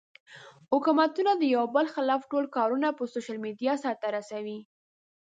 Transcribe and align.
حکومتونه 0.71 1.31
د 1.37 1.43
يو 1.55 1.63
بل 1.75 1.85
خلاف 1.95 2.21
ټول 2.31 2.45
کارونه 2.57 2.87
پۀ 2.97 3.05
سوشل 3.13 3.37
ميډيا 3.45 3.73
سر 3.83 3.95
ته 4.01 4.07
رسوي 4.15 4.59